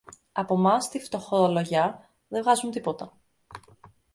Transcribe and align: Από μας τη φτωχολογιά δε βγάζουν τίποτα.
Από 0.31 0.57
μας 0.57 0.89
τη 0.89 0.99
φτωχολογιά 0.99 2.09
δε 2.27 2.41
βγάζουν 2.41 2.71
τίποτα. 2.71 3.17